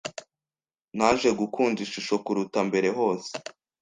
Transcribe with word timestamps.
Naje 0.97 1.29
gukunda 1.39 1.79
ishusho 1.85 2.15
kuruta 2.25 2.59
mbere 2.69 2.87
hose. 2.97 3.31